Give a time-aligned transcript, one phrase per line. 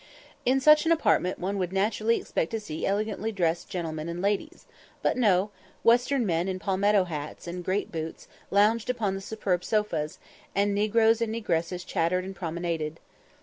[0.47, 4.65] In such an apartment one would naturally expect to see elegantly dressed gentlemen and ladies;
[5.03, 5.51] but no
[5.83, 10.17] western men, in palmetto hats and great boots, lounged upon the superb sofas,
[10.55, 12.99] and negroes and negresses chattered and promenaded.